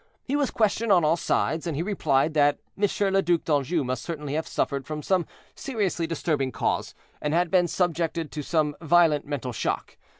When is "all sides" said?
1.05-1.67